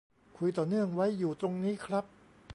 [0.37, 2.05] คุยต่อเนื่องไว้อยู่ตรงนี้ครับ